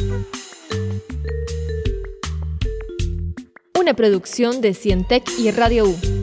Una 3.79 3.93
producción 3.93 4.59
de 4.61 4.73
Cientec 4.73 5.23
y 5.39 5.51
Radio 5.51 5.85
U. 5.85 6.22